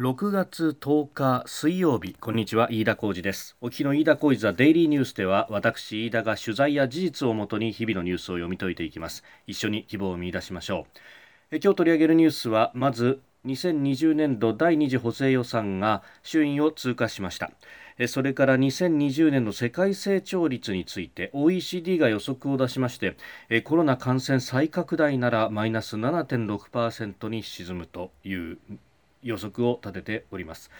[0.00, 2.16] 6月10日水曜日。
[2.18, 2.68] こんにちは。
[2.70, 3.58] 飯田浩二です。
[3.60, 9.22] お聞きの飯田浩二ザデイリーニュースでは私飯田が取材や事実をもとに日々のニュースを読み解いていきます。
[9.46, 10.86] 一緒に希望を見出しましょ
[11.52, 11.56] う。
[11.56, 17.50] え今日取り上げるニュースはまず2020年度第2次補正予算が衆院を通過しました。
[18.08, 23.16] それから2020年の世界成長率について OECD が予測を出しまして
[23.64, 28.56] コロナ感染再拡大ならマイナス7.6%に沈むという
[29.22, 30.70] 予測を立てております。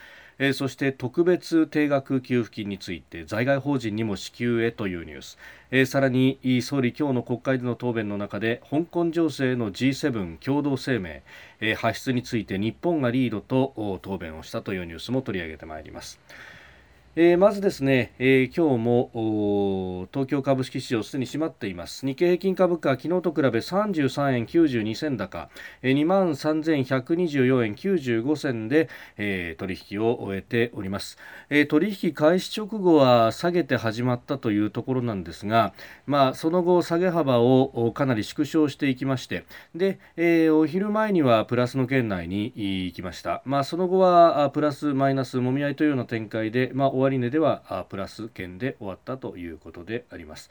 [0.43, 5.37] え、そして特別定額給付金について在外法人にも支給へというニュース、
[5.69, 11.21] え、さらに総理今日の国会での答弁の中で香港情勢の G7 共同声明、
[11.59, 16.19] えー、発出について日本がリードと答弁をしたというニュースも取り上げてまいります。
[17.17, 22.05] えー、まずですね、えー、今日も東京株式市場すでに閉まっています。
[22.05, 25.49] 日経平均株価昨日と比べ33円92銭高、
[25.81, 28.87] えー、2万3124円95銭で、
[29.17, 31.17] えー、取引を終えております、
[31.49, 35.73] えー、取引開始直後は下げて始まったというところなんですが
[36.05, 39.43] まあその後下げ幅をかなり縮小していきまして
[39.75, 43.41] で、えー、お昼前にはプラスの圏内に行きました。
[43.43, 50.49] まあその後はプラスマイナスもみ合いというような展開でまあ終値ではプラス圏で終わったということであります。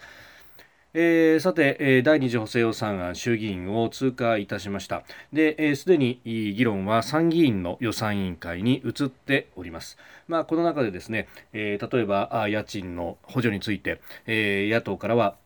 [0.93, 15.37] えー、さて、えー、第二次補正予算案衆議院を通過いたしましたで、えー、すでに議論は参議院の予算委員会に移っておりますまあこの中でですね、えー、例えば家賃の補助について、えー、野党からは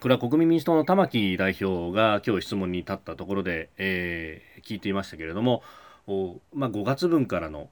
[0.00, 5.64] これは国民民主党の玉木代表が今日質問に立ったところで、えー、聞いていましたけれども
[6.52, 7.70] まあ、5月分からの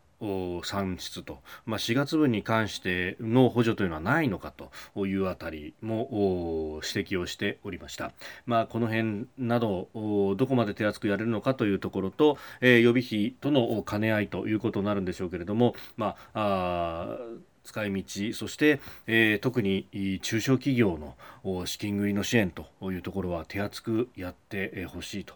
[0.65, 4.53] 算出と、まあ、4月分に関しての補助というのはないのか
[4.95, 8.13] というあたりも指摘をしておりました。
[8.47, 9.89] まあ、この辺など
[10.37, 17.19] どこまで手厚くやれるのかというところと、えー、予備費との兼ね合いということになるんでしょうけれども、まあ
[17.65, 20.99] 使い道そして、えー、特に中小企業
[21.45, 25.35] の資金繰りの支援というところは手厚くやってほしいと。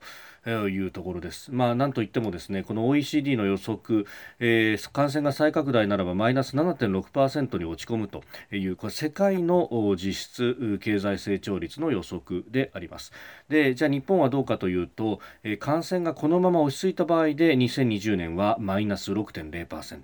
[0.69, 1.51] いうところです。
[1.53, 4.07] まあ、なんといってもですね、この OECD の予測、
[4.39, 8.23] えー、感染が再拡大ならばマイナス7.6%に落ち込むと
[8.53, 13.13] いう、これ世界の実質経済成長率の予測であります。
[13.49, 20.01] で、じゃあ日本はどうかというと、えー、感染がこのまま落ち着いた場合で2020年はマイナス6.0%。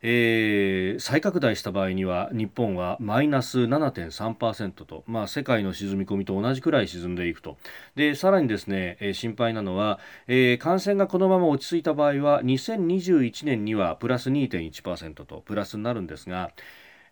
[0.00, 7.56] えー、再拡大した場合には日本はマイナス7.3%と、まあ、世界の沈み込みと同じくらい沈んでいくと。
[7.96, 9.98] でさらにですね、えー、心配なのは、
[10.28, 16.52] えー、感染がこのまま落ち着いた場合は2021年にはプラス2.1%とプラスになるんですが、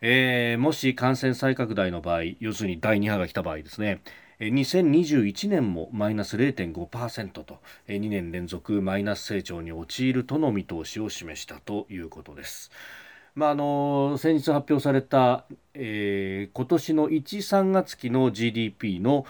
[0.01, 4.01] えー、もし感染再拡大の場合要するに第2波が来た場合ですね
[4.41, 7.59] 2021年もマイナス0.5%と
[7.89, 12.71] 2年連続マイナス成長に陥るとの見通しを示したということです。
[13.35, 15.45] まあ、あの先日発表された、
[15.75, 19.27] えー、今年の1、3月期の GDP の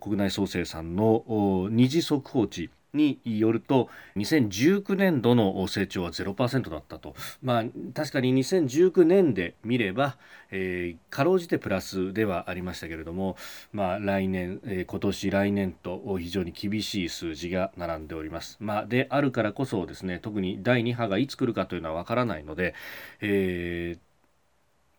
[0.00, 10.16] 国内総生産の二次速報値によると2019年度の成長は0%だったと、まあ、確かに2019年で見れば、
[10.50, 13.36] えー、かろうじてプラスではありましたけれども、
[13.72, 22.74] まあ、来年、えー、今年来年と非常に厳しい数字が並んでおります、まあ、であるからこそですね特に第2波がいつ来るかというのは分からないので、
[23.20, 24.07] えー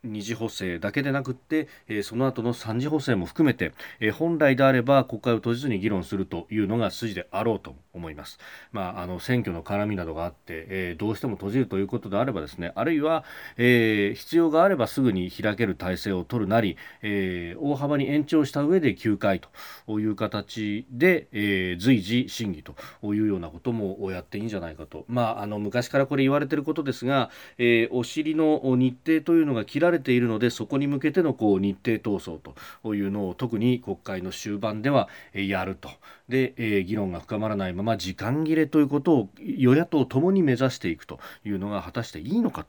[0.03, 8.39] 二次補正だけでなくって、えー、その後の三次補正も含めて、えー、本来であれば国会を閉じずに議論するというのが筋であろうと思います。
[8.71, 13.23] まあ、あの選挙の絡みなどがあって、えー、どうしても閉じるということであればですね、あるいは、
[13.57, 19.41] え必要があればすぐに開ける体制を取るなり、え大幅に延長した上で休会
[19.85, 22.75] という形で、え随時審議と
[23.13, 25.05] いうようなこともやっていいんじゃないかと。
[25.07, 32.39] まあ、あの昔からこれ言われていることですが、えお尻の日程というのが切らられているのでそこに向けてのこう日程闘争
[32.83, 35.89] というのを特に国会の終盤ではやると
[36.27, 42.63] で、えー、議論が深まらないまま時間切れということを与野党ともに目指していくというのが果たしていいのか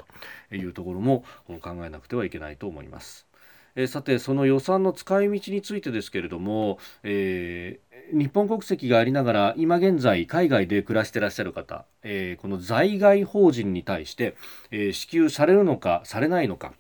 [0.49, 1.25] というところも
[1.61, 3.26] 考えなくてはいけないと思います。
[3.76, 14.34] えー、さてその予算の使い道についてですけれども、えー、日本国籍がありながら今現在海外で暮らしていらっしゃる方、えー、この在外邦人に対して、
[14.70, 16.72] えー、支給されるのかされないのか、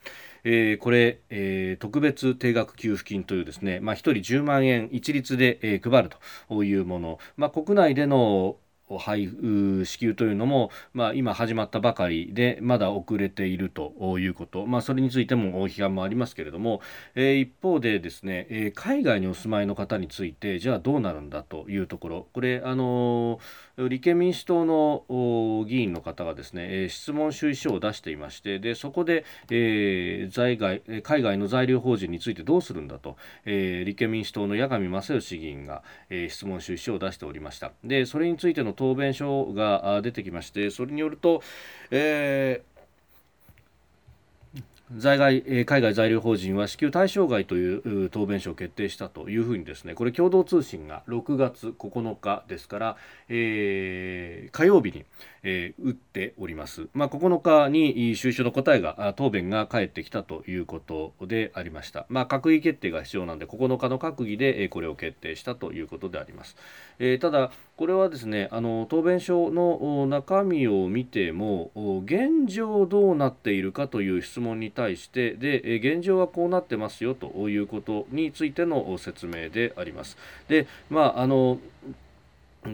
[0.44, 6.10] えー、これ、えー、特別定額給付金というですね、まあ、1人10万円一律で、えー、配る
[6.48, 8.56] というもの、まあ、国内での
[8.98, 16.80] 配布支給というのも、まあ、今始まったばかりでまだ遅れているということ、まあ、それについても批判もありますけれども、
[17.14, 22.26] えー、一方でですね、えー、海外にお住まいの方についてじゃあどうなるんだというところ。
[22.32, 23.38] これあの
[23.76, 33.16] 立憲民主党の議員の方がですね、え、質問主意書を出していましてでそこで、え、在外海外の在留邦人についてどうするんだと、
[33.46, 37.72] え、立憲民主党の八上正義議員が、え、質問主意書を出しておりました。
[37.84, 41.42] でそれについての答弁書が出てきましてそれによると、
[41.90, 42.62] え
[44.96, 52.96] 在外海外在留邦人は支給対象外という答弁書を決定したというふうにですねこれ共同通信が6月9日ですから、
[53.28, 55.04] えー、火曜日に、
[55.44, 66.56] えー、打っております、まあ、9日に収書の答えが答弁が返ってきたということでありました、まあ、閣議決定が必要なんで9日の閣議でこれを決定したということであります、
[66.98, 71.70] えー、ただこれはですねあの答弁書の中身を見ても
[72.04, 80.16] 現状どうなっているかという質問に対対してで現状はこうなってますよということについての説明であります。
[80.48, 81.58] でまああの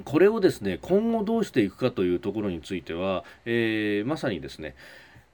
[0.04, 4.74] これをですね今後どうしていくかというところについては、えー、まさにですね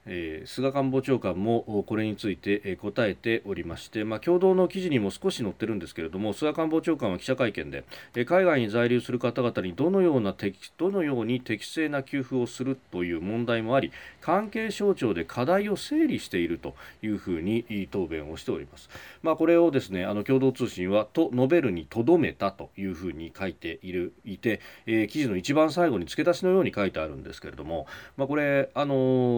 [0.05, 7.83] えー、菅官房長官もこれについて答えておりまして、まあ、共同の記事にも少し載ってるんですけれども菅官房長官は記者会見で
[8.25, 10.35] 海外に在留する方々にどのような
[10.77, 13.91] どのように適正な給付をするという問題もあり
[14.21, 18.89] 関係省庁で課題を整理しているというふうに答弁をしております、
[19.21, 28.95] まあ、これをですねあの共同通信はと述べるにとどめたというふうに書いているいて、えー、記事の一番最後に付け出しのように書いてあるんですけれども、まあ、これあの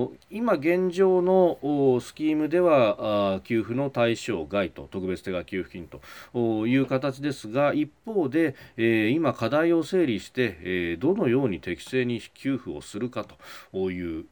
[0.08, 1.58] ー、今現状の
[2.02, 13.26] スキームでは給付の対象外と特別手当給付金という形ですが一方で、え、今課題を整理して、え、どのように適正に給付をするか
[13.74, 14.26] という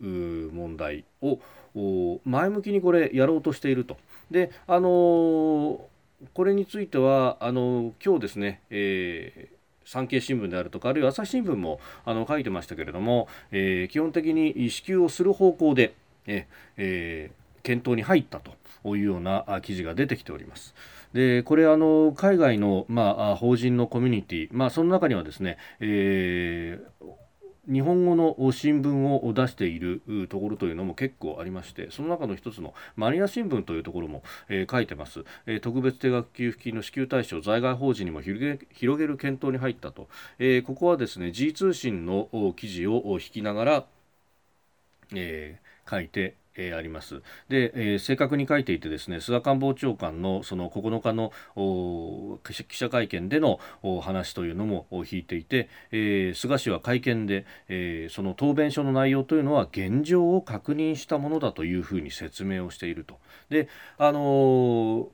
[0.52, 1.40] 問題を
[2.26, 3.98] 前向きにこれやろうとしていると。
[4.32, 5.88] であの、
[6.34, 15.94] これについてはあの今日ですね、えー産経新聞であるとかあるいは朝日新聞もあの書いてましたけれども、えー、基本的に支給をする方向で、
[16.28, 16.48] え
[16.78, 20.76] えー、検討に入ったというような記事が出てきております。
[21.14, 27.24] でこれあの海外の、まあ、法人のコミュニティ、まあ、その中にはですね、えー
[27.72, 40.10] 日本語の新聞を出しているところというのも結構ありましてその中の一つのマニア新聞というところも、えー、書いてます、えー、特別定額給付金の支給対象在外法人にも広げる検討に入ったと、
[40.40, 42.28] えー、ここはですね G 通信の
[42.58, 43.86] 記事を引きながら、
[45.14, 47.22] えー、書いてえー、あります。
[47.50, 51.32] で、えー、正確に書いていてですね菅官房長官のその9日の
[52.70, 53.60] 記者会見での
[54.02, 63.20] 話というのも引いていて、えー、菅氏は会見で、え、その答弁書の内容というのは現状を確認したものだというふうに説明をしていると。
[63.50, 65.10] であの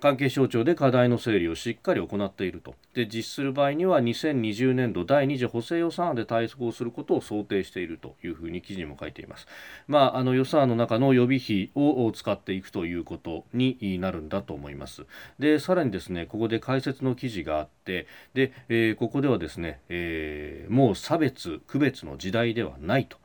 [0.00, 2.74] 関係省庁で課題の整理をしっかり行っていると。
[2.92, 9.46] で実施する場合には2020年度第2次補正予算案で対策をすることを想定しているというふうに記事にも書いています、
[9.88, 15.06] まあ、あの予算案の中の予備費を使っていくということになるんだと思います。
[15.38, 23.18] でさらにですねここで解説の記事があってで、えー、ここではですね、えー、もう差別区別の時代ではないと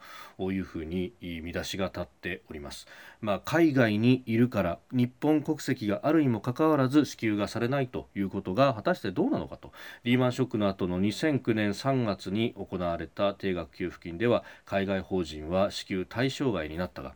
[0.52, 2.88] いうふうに見出しが立っております、
[3.20, 9.72] まあ、海外にいるから日本国籍があるにもかかわらず支給がされないということが果たしてどうなのかと
[10.04, 17.14] リーマンショックの後の2009年3月に行われた定額給付金では海外法人は支給対象外になったが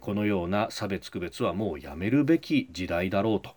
[0.00, 3.54] このような差別区別はもうやめるべき時代だろうと。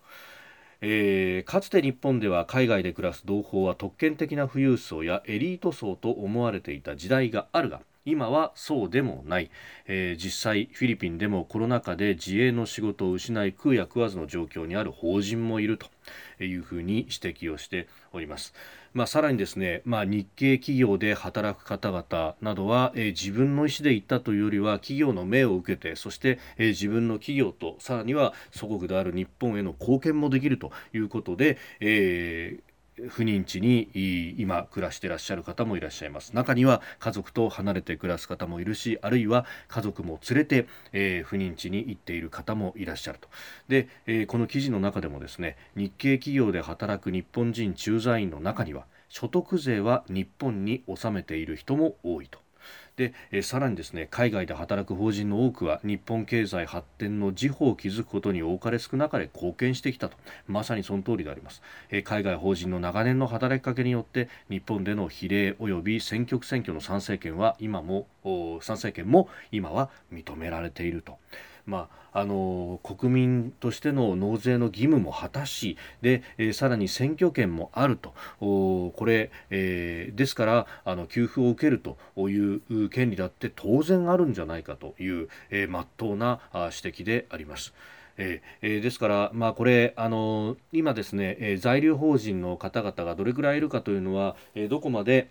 [0.82, 9.50] えー、かつて日本では海外で暮らす同胞は特権的な富裕層やエリート層と思われていた時代があるが今はそうでもない、
[9.86, 15.86] えー、実際フィリピンでもコロナ禍で自営の仕事を失い食うや食わずの状況にある法人もいると
[16.42, 18.54] いうふうに指摘をしております。
[18.92, 32.58] まあ、さらにですね、まあ、日系企業で働く方々などは、えー、自分の意思で行ったというよりは企業の命を受けてそして、えー、自分の企業とさらには祖国である日本への貢献もできるということで、え
[33.08, 36.34] 不妊地に今暮らしてらっしゃる方もいらっしゃいます。
[36.34, 43.28] 中には家族と離れて暮らす方もいるしあるいは家族も連れて、えー、不妊地に行っている方もいらっしゃると。
[43.68, 52.38] で、えー、この記事の中でもですね日系企業で働く日本人駐在員の中には所得税は日本に納めている人も多いと
[53.00, 68.06] で、えさらにですね海外で働く法人の多くは日本経済発展の事歩を築くことに多かれ少なかれ貢献してきたとまさにその通りであります、え海外法人の長年の働きかけによって日本での比例及び選挙区選挙の参政権は今も
[68.60, 71.16] 参政権も今は認められていると。
[71.70, 81.96] まあ、あの国民としての納税の義務も果たしで、えー、さらに選挙権もあるとこれ、えー、ですからあの給付を受けると
[82.28, 87.72] いう権利だって当然あるんじゃないかという、えー、真っ当な指摘であります。
[88.18, 95.30] えー、ですから、まあ、これあの今ですね、えー、在留邦人の方々がどれくらいいるかというのは、えー、どこまで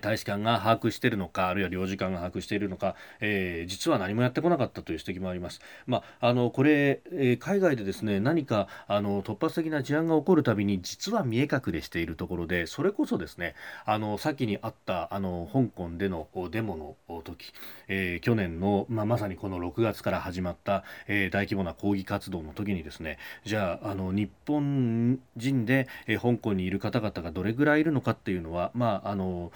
[0.00, 5.60] 大使館が把握しているのかあるいは領事館が把握しているのか、えー、実は何もやってこなかったという指摘もあります。
[5.86, 13.54] まあ、あのこれ、えー、海外でですね何かあの突発的な事案が起こるたびに実は見え隠れしているところでそれこそですね
[13.84, 17.52] あの先にあったあの香港でのデモの時、
[17.86, 29.52] えー、去年の、まあ、まさにこの6月から始まった、え大規模な抗議活動の時にですねじゃああの日本人で、え香港にいる方々がどれぐらいいるのかっていうのはまああの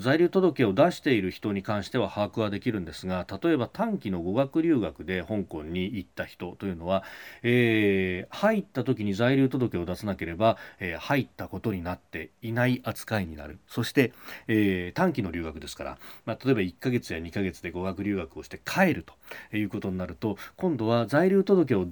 [0.00, 7.04] 在留届を出している人に関しては把握はできるんですが例えば短期の語学留学で香港に行った人というのは、
[7.42, 13.58] えー、入った時に在留届を出さなければ、えー、入ったことになっていない扱いになる。
[13.66, 14.12] そして、
[14.48, 21.86] えー、短期の留学ですから、まあ、例えば1ヶ月や2ヶ月で語学留学をして帰るということになると今度は在留届を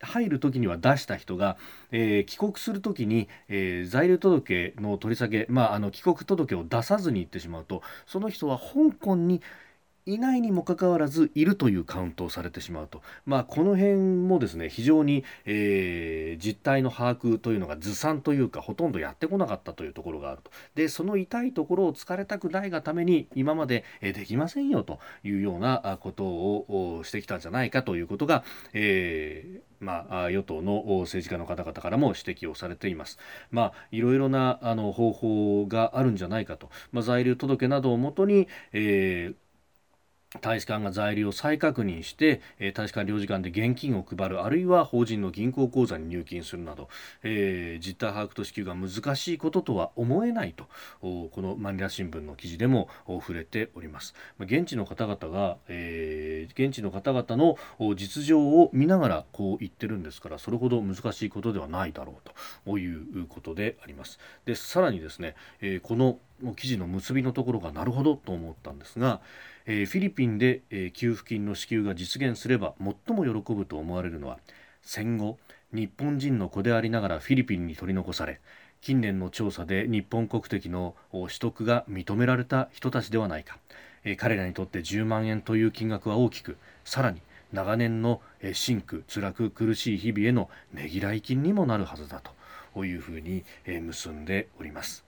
[0.00, 1.56] 入る時には出した人が、
[1.92, 9.42] えー、帰国する時に、えー、在留届の取り下げ、まあ、あの帰国届を出さずに行ってしまうとその人は香港に
[10.10, 20.50] いないにもかかわらずいるというカウントをされてしまうと、まあ、この辺もですね非常に、えー、実態の把握というのがずさんというかほとんどやってこなかったというところがあると。
[20.74, 33.18] でその痛いところを突かれたくないがために今まで、えー、できませんよというようなことをしてきたんじゃないかということが、えーまあ、与党の政治家の方々からも指摘をされています。
[33.50, 39.49] まあ、いろいろなあの方法があるんじゃないかと、まあ、在留届などをもとに、えー
[40.38, 46.88] 大使館が在留を再確認して、え、大使館領事館で現金を配るあるいは法人の銀行口座に入金するなど、
[47.24, 50.66] えー、実態把握と支給が難しいこととは思えないと
[51.00, 54.14] このマニラ新聞の記事でも触れております。
[54.38, 57.56] 現地の方々が、えー、現地の方々の
[57.96, 62.30] 実情を見ながらこう言ってるんですからそれほど難しいことではないだろう
[62.64, 64.20] ということであります。
[64.44, 66.20] でさらにですね、え、この
[66.54, 69.20] 記事の結びのところがなるほどと思ったんですが
[69.66, 74.38] えー、フィリピンで、えー、給付金の支給が実現すれば最も喜ぶと思われるのは
[74.82, 75.38] 戦後
[75.72, 78.40] 日本人の子でありながらフィリピンに取り残され
[78.80, 83.58] 近年の調査で日本国籍の取得が認められた人たちではないか、
[84.04, 87.20] えー、彼らにとって10万円という金額は大きくさらに
[87.52, 88.20] 長年の
[88.52, 92.22] 辛苦辛く苦しい日々へのねぎらい金にもなるはずだ
[92.74, 95.04] というふうに結んでおります。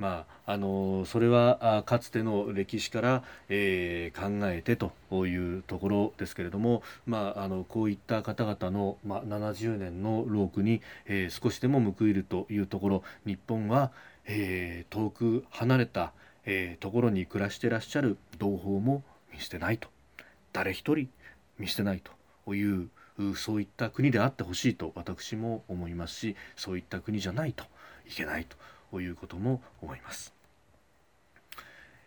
[0.00, 4.92] まあ、あのそれはかつての歴史から、えー、考えてと
[5.26, 13.92] いうところですけれども、まあ、あのこういった方々の、まあ、70年の労苦に、えー、少しでも報いるというところ日本は、
[14.24, 16.12] えー、遠く離れた、
[16.46, 19.02] え、ところに暮らしてらっしゃる同胞も
[19.34, 19.88] 見捨てないと
[20.54, 21.10] 誰一人
[21.58, 22.02] 見捨てない
[22.46, 22.88] という
[23.36, 27.64] そういった国であってほしいと私も思いますしそういった国じゃないと
[28.08, 28.56] いけないと。
[28.90, 30.34] ということも思います。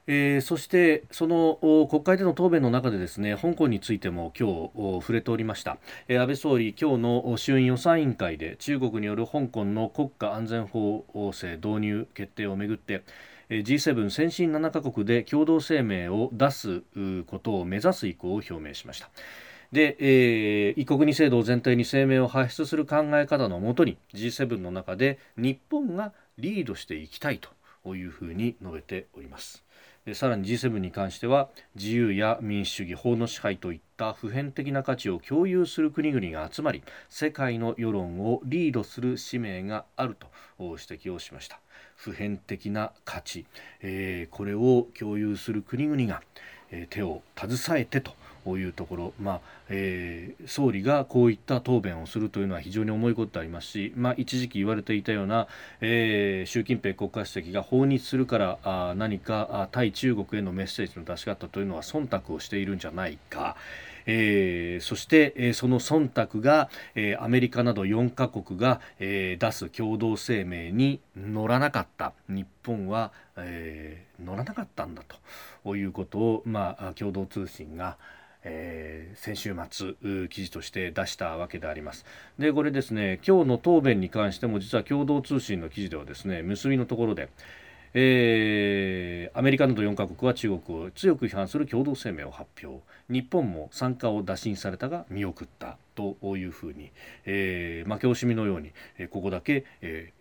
[0.06, 5.78] えー、そしてその国会での答弁の中でですね香港についても今日触れておりました、
[6.10, 13.04] えー、安倍総理今日の衆院予算委員会で中国による香港の国家安全法制導入決定をめぐって
[13.50, 16.82] G7 先進7カ国で共同声明を出す
[17.28, 19.10] ことを目指す意向を表明しました
[19.72, 27.40] で、えー、一国二制度を前提に声明を発出する考え方のもとに G7 の中で日本がリードしていきたい
[27.84, 29.64] というふうに述べております。
[30.06, 40.28] でさらに G7 に関しては自由や民主主義法の支配といった普遍的な価値を共有する国々が集まり世界の世論をリードする使命があると
[40.60, 41.60] 指摘をしました。
[41.96, 43.46] 普遍的な価値、
[43.82, 46.22] えー、これを共有する国々が、
[46.72, 48.14] えー、手を携えてと
[48.58, 55.48] いうところ、まあえー、総理がこういった答弁をするというのは非常に重いことでありますし、まあ、一時期言われていたような、
[55.82, 63.56] えー、習近平国家主席が訪日するからあ何か対中国へのメッセージの出し方というのは忖度をしているんじゃないか。
[64.06, 75.04] えー、そして、えー、その忖度が、えー、アメリカなど4カ国が、えー、出す共同声明に乗らなかった日本は、えー、乗らなかったんだ
[75.64, 77.98] ということを、まあ、共同通信が、
[78.44, 82.06] えー、先週末記事として出したわけであります
[82.38, 87.30] でこれですね今日の答弁に関しても実は共同通信の記事ではですね結びのところで
[87.96, 96.92] えー、アメリカなど4カ国は中国を強く批判する共同声明を発表日本も参加を打診されたが見送ったというふうに、
[97.26, 100.12] えー、負け惜しみのように、え、ここだけ、え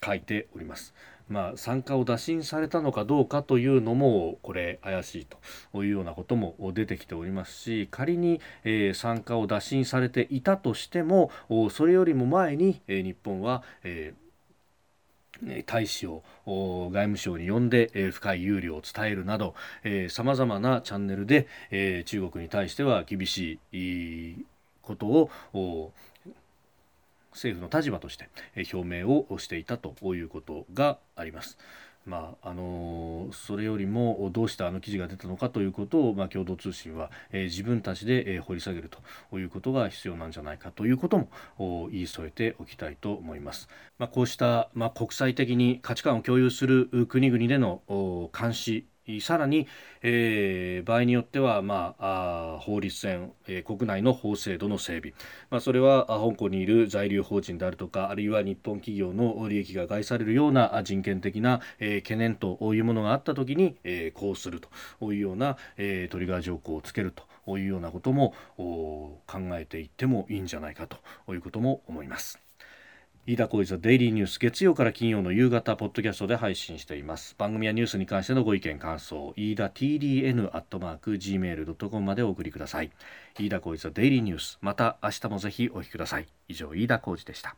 [0.00, 0.94] ー、書いております。
[1.28, 5.26] まあ、参加を打診されたのかどうかというのもこれ怪しい
[5.72, 11.30] というようなことも出てきておりますし仮に、えー、参加を打診されていたとしても
[11.70, 14.26] それよりも前に、えー、日本は、えー
[15.66, 19.54] 大使を外務省に呼んで、え、深い憂慮を伝えるなど
[20.08, 24.46] さまざまなチャンネルで、え、中国に対しては厳しい
[24.80, 25.06] こと
[25.52, 25.92] を
[27.36, 28.28] 政府の立場として
[28.72, 31.58] 表明をしていたということがあります。
[32.06, 38.88] まああのそれよりもどうしてあの記事が出たのかということを、まあ、共同通信は、えー、自分たちで、えー、掘り下げる
[39.30, 41.18] ということが必要なんじゃないかということ
[41.58, 43.68] も言い添えておきたいと思います。
[43.98, 48.86] まあ、こうした、まあ、国際的に価値観を共有する国々での監視
[49.20, 49.66] さらに、
[50.02, 55.14] えー、場合によっては、まあ、あ法律戦、えー、国内の法制度の整備、
[55.50, 67.12] まあ、それは香港にいる在留邦人であるとかあるいは日本企業の利益が害されるような人権的な、えー、懸念というものがあったときに、えー、こうするというような、えー、トリガー条項をつける
[67.46, 69.22] というようなことも考
[69.52, 72.45] えていってもいいんじゃないかということも思います。
[73.28, 77.34] 飯田浩司のデイリーニュース月曜から金曜の夕方ポッドキャストで配信しています。
[77.36, 82.92] 番組やニュースに関してのご意見感想飯田 TDN アットマーク Gmail.com までお送りください。
[83.36, 86.28] 飯田浩司のデイリーニュースまた明日もぜひお聞きください。
[86.46, 87.56] 以上飯田浩司でした。